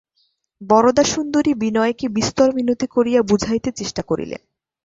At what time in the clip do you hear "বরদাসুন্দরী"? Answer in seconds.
0.61-1.51